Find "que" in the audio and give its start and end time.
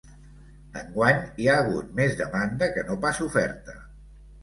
2.79-2.89